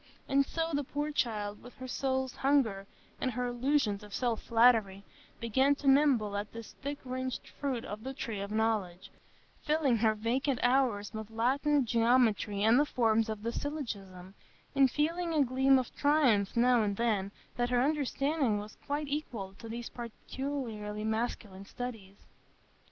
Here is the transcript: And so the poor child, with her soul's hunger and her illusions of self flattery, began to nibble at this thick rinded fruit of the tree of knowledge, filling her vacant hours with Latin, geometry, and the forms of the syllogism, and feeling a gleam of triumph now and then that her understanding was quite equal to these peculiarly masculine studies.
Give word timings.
And 0.27 0.43
so 0.47 0.71
the 0.73 0.83
poor 0.83 1.11
child, 1.11 1.61
with 1.61 1.75
her 1.75 1.87
soul's 1.87 2.37
hunger 2.37 2.87
and 3.21 3.29
her 3.33 3.45
illusions 3.45 4.01
of 4.01 4.15
self 4.15 4.41
flattery, 4.41 5.03
began 5.39 5.75
to 5.75 5.87
nibble 5.87 6.35
at 6.35 6.51
this 6.53 6.71
thick 6.81 6.97
rinded 7.05 7.47
fruit 7.59 7.85
of 7.85 8.03
the 8.03 8.11
tree 8.15 8.39
of 8.39 8.49
knowledge, 8.49 9.11
filling 9.61 9.97
her 9.97 10.15
vacant 10.15 10.57
hours 10.63 11.13
with 11.13 11.29
Latin, 11.29 11.85
geometry, 11.85 12.63
and 12.63 12.79
the 12.79 12.85
forms 12.87 13.29
of 13.29 13.43
the 13.43 13.51
syllogism, 13.51 14.33
and 14.73 14.89
feeling 14.89 15.35
a 15.35 15.43
gleam 15.43 15.77
of 15.77 15.93
triumph 15.95 16.57
now 16.57 16.81
and 16.81 16.97
then 16.97 17.31
that 17.55 17.69
her 17.69 17.79
understanding 17.83 18.57
was 18.57 18.79
quite 18.87 19.07
equal 19.07 19.53
to 19.59 19.69
these 19.69 19.89
peculiarly 19.89 21.03
masculine 21.03 21.65
studies. 21.67 22.17